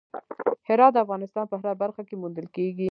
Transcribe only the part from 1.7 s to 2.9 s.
برخه کې موندل کېږي.